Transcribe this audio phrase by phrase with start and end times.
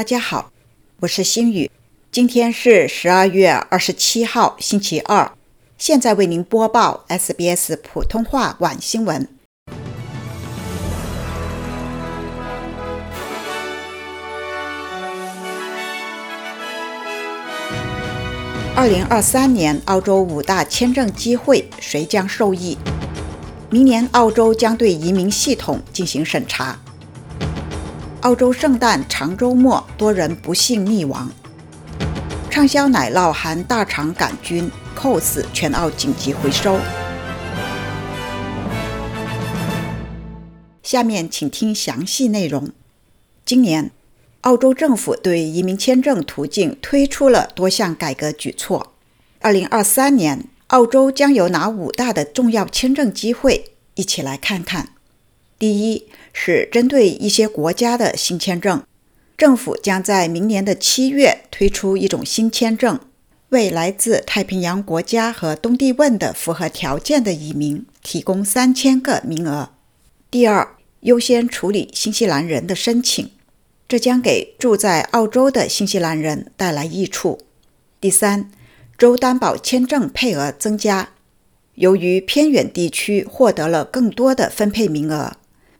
[0.00, 0.50] 大家好，
[1.00, 1.70] 我是星宇，
[2.10, 5.30] 今天是十二月二十七号，星期二。
[5.76, 9.28] 现在为您播报 SBS 普通话晚新闻。
[18.74, 22.78] 二零二三年澳洲五大签证机会，谁将受益？
[23.68, 26.78] 明年澳洲将对移民系统进行审查。
[28.22, 31.30] 澳洲圣诞长周末，多人不幸溺亡。
[32.50, 36.78] 畅销奶酪含大肠杆菌，COS 全澳紧急回收。
[40.82, 42.68] 下面请听详细内容。
[43.46, 43.90] 今年，
[44.42, 48.92] 澳洲政府对移民签证途径推出了多项改革举措。
[49.40, 53.72] 二零二三年，澳洲将有哪五大的重要签证机会？
[53.94, 54.90] 一起来看看。
[55.58, 56.06] 第一。
[56.32, 58.82] 是针对一些国家的新签证，
[59.36, 62.98] 政府将在明年的七月推出一种新签证，
[63.48, 69.70] 为来自太平洋国家和东帝汶的符合条件的移民提供三千个名额。
[70.30, 73.30] 第二，优先处理新西兰人的申请，
[73.88, 77.40] 这将给住在澳洲的新西兰人带来益处。
[78.00, 78.50] 第三，
[78.96, 81.10] 州担保签证配额增加，
[81.74, 85.32] 由于偏远地区获得了更多的分配名额。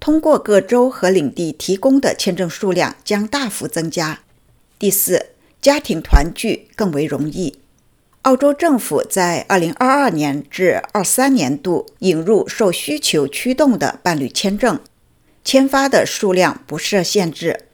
[0.00, 4.20] 通过各州和领地提供的签证数量将大幅增加。
[4.78, 7.58] 第四，家庭团聚更为容易。
[8.22, 14.78] 澳洲政府在2022年至23年度引入受需求驱动的伴侣签证，
[15.44, 17.66] 签发的数量不设限制。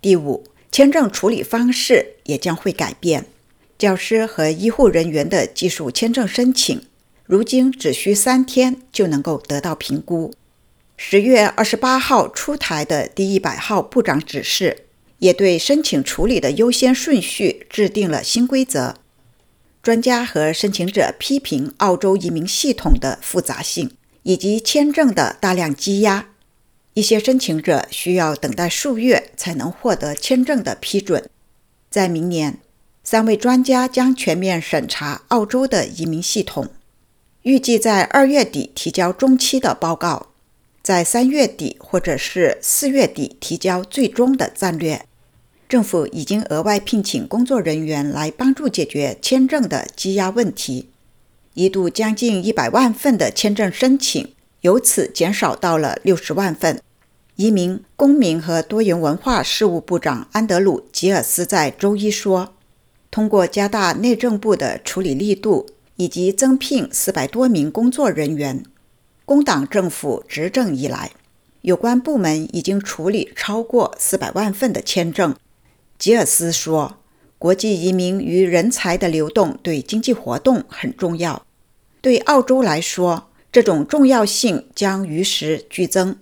[0.00, 3.26] 第五，签证处理方式也将会改变。
[3.78, 6.82] 教师和医护人员的技术签证申请，
[7.24, 10.32] 如今只需三天就能够得到评估。
[11.04, 14.86] 十月二十八号出台的第一百号部长指示，
[15.18, 18.94] 也对申请处理的优先顺序制定了新规则。
[19.82, 23.90] 专家和申请者批评澳洲移民系统的复杂性
[24.22, 26.28] 以及签证的大量积压，
[26.94, 31.28] 一些申请者需要等待数月才能获得签证的批准。
[31.90, 32.60] 在明年，
[33.02, 36.68] 三位专家将全面审查澳洲的移民系统，
[37.42, 40.28] 预计在二月底提交中期的报告。
[40.82, 45.06] 在三月底或者是四月底提交最终的战略。
[45.68, 50.88] 政府已经额外聘请工作人员来帮助解决签证的积压问题。
[51.54, 56.80] 一度将近一百万份的签证申请由此减少到了六十万份。
[57.36, 62.54] 移民、公民和多元文化事务部长安德鲁·吉尔斯在周一说
[63.10, 65.66] ：“通过加大内政部的处理力度，
[65.96, 68.62] 以及增聘四百多名工作人员。”
[69.32, 71.12] 工党政府执政以来，
[71.62, 75.34] 有关部门已经处理超过四百万份的签证。
[75.98, 76.98] 吉尔斯说
[77.40, 81.46] ：“国际移民与人才的流动对经济活动很重要。
[82.02, 86.18] 对澳洲来说，这种重要性将与时俱增。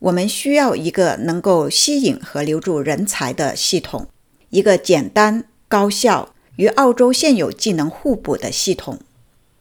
[0.00, 4.08] 我们需要一个能够吸引和留住人才的系统，
[4.50, 8.98] 一个简单、高效、与澳洲现有技能互补的系统。”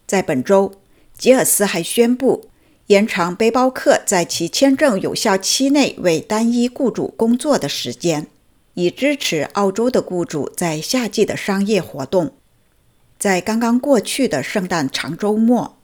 [0.06, 0.74] 在本周，
[1.18, 2.50] 吉尔斯还宣布。
[2.92, 8.28] 延长背包客在其签证有效期内为单一雇主工作的时间，
[8.74, 12.34] 以支持澳洲的雇主在夏季的商业活动。
[13.18, 15.78] 在刚刚过去的圣诞长周末，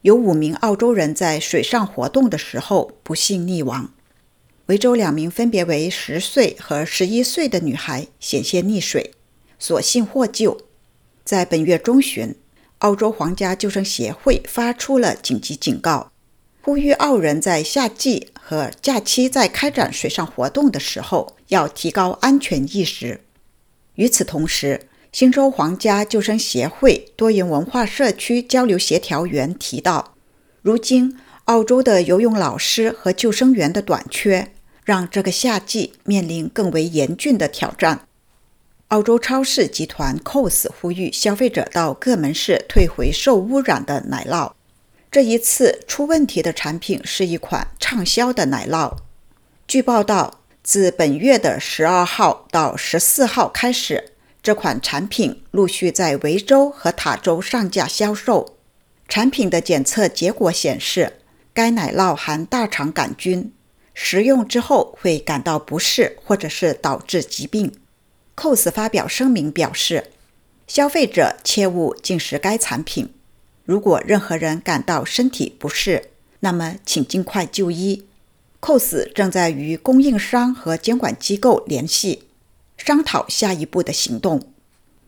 [0.00, 3.92] 有五名澳洲人在水上活动的时候不幸溺亡。
[4.64, 9.12] 维州两名分别为十岁和十一岁的女孩险些溺水，
[9.58, 10.56] 所幸获救。
[11.22, 12.34] 在本月中旬，
[12.78, 16.13] 澳洲皇家救生协会发出了紧急警告。
[16.64, 23.20] 呼吁澳人在夏季和假期在开展水上活动的时候要提高安全意识。
[23.96, 30.14] 与此同时，新州皇家救生协会多元文化社区交流协调员提到，
[30.62, 34.50] 如今澳洲的游泳老师和救生员的短缺，
[34.86, 38.06] 让这个夏季面临更为严峻的挑战。
[38.88, 44.52] 澳洲超市集团 COS 呼吁消费者到各门市退回受污染的奶酪。
[45.14, 48.96] 这一次出问题的产品是一款畅销的奶酪。
[49.68, 54.10] 据报道，自本月的十二号到十四号开始，
[54.42, 58.56] 这款产品陆续在维州和塔州上架销售。
[59.08, 61.20] 产品的检测结果显示，
[61.52, 63.52] 该奶酪含大肠杆菌，
[63.94, 67.72] 食用之后会感到不适或者是导致疾病。
[68.34, 70.10] COS 发表声明表示，
[70.66, 73.14] 消费者切勿进食该产品。
[73.64, 78.04] 如果任何人感到身体不适，那么请尽快就医。
[78.60, 82.24] COS 正在与供应商和监管机构联系。
[82.76, 84.52] 商讨下一步的行动。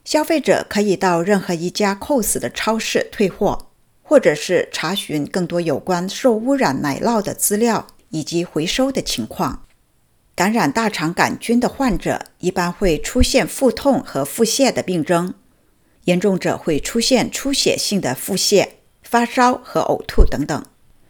[0.04, 3.66] 消费者可以到任何一家 COS 的超市退货，
[4.02, 9.64] 或者是查询更多有关受污染奶酪的资料以及回收的情况。
[10.34, 15.34] 感染大肠杆菌的患者一般会出现腹痛和腹泻的病症，
[16.06, 18.68] 严重者会出现出血性的腹泻、
[19.02, 20.64] 发烧和呕吐等等。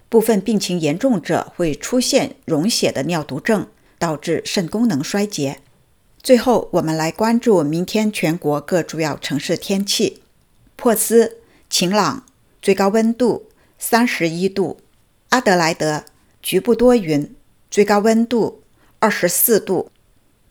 [0.09, 3.67] 部分病情严重者会出现溶血的尿毒症，
[3.99, 5.61] 导致肾功能衰竭。
[6.23, 10.23] 最后，我们来关注明天全国各主要城市天气：
[10.77, 11.39] 珀斯
[11.69, 12.25] 晴朗，
[12.63, 14.79] 最高温度三十一度；
[15.29, 16.05] 阿德莱德
[16.41, 17.35] 局部多云，
[17.71, 18.63] 最高温度
[18.99, 19.91] 二十四度；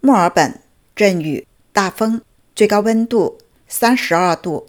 [0.01, 0.61] 墨尔本
[0.95, 2.21] 阵雨大风，
[2.55, 4.67] 最高温度三十二度；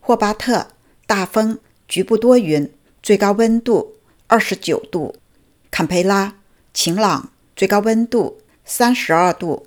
[0.00, 0.68] 霍巴特
[1.06, 2.70] 大风局部多云，
[3.02, 3.96] 最高温度。
[4.28, 5.14] 二十九度，
[5.70, 6.36] 坎培拉
[6.72, 9.66] 晴朗，最高温度三十二度；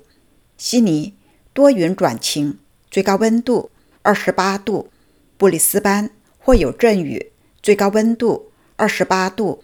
[0.58, 1.14] 悉尼
[1.52, 2.58] 多云转晴，
[2.90, 3.70] 最高温度
[4.02, 4.88] 二十八度；
[5.36, 7.30] 布里斯班或有阵雨，
[7.62, 9.62] 最高温度二十八度；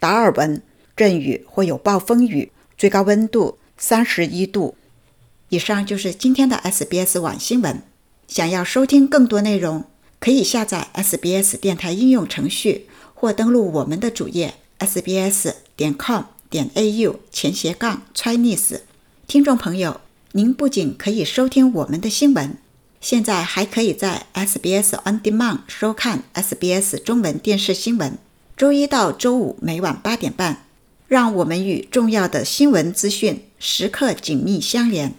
[0.00, 0.60] 达尔文
[0.96, 4.74] 阵雨或有暴风雨，最高温度三十一度。
[5.50, 7.89] 以上就是今天的 SBS 晚新闻。
[8.30, 9.82] 想要收听更多内容，
[10.20, 12.86] 可以下载 SBS 电台应用程序。
[13.12, 18.82] 或登录我们的主页 sbs 点 com 点 au 前斜杠 Chinese。
[19.26, 20.00] 听众朋友，
[20.32, 22.56] 您不仅可以收听我们的新闻，
[23.00, 28.16] 现在还可以在 SBS On Demand 收看 SBS 中文电视新闻。
[28.56, 30.64] 周一到周五每晚八点半，
[31.08, 35.14] 让我们与重要的新闻资讯时刻紧密相连。